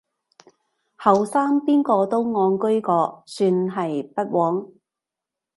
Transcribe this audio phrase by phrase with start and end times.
[0.97, 4.65] 後生邊個都戇居過，算係不枉